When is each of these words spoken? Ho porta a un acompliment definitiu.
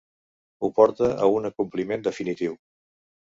Ho 0.61 0.69
porta 0.77 1.09
a 1.25 1.27
un 1.35 1.45
acompliment 1.51 2.05
definitiu. 2.09 2.57